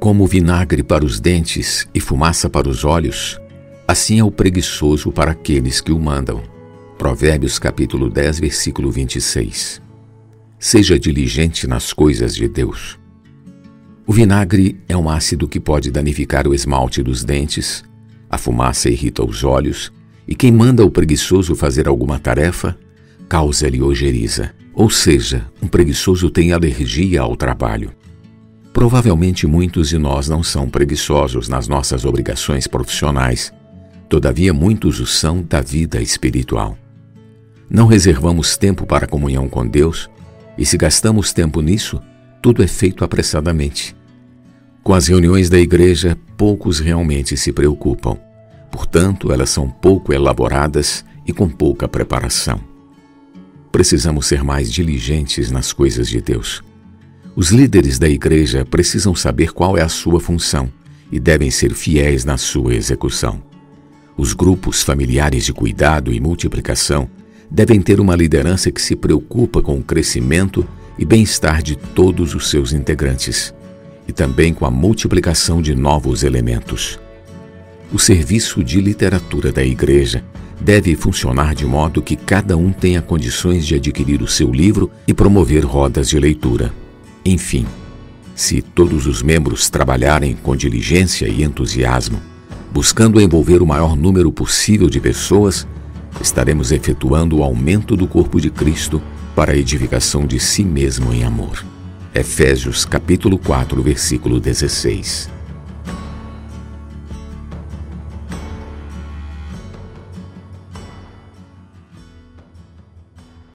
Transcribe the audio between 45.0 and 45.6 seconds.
reuniões da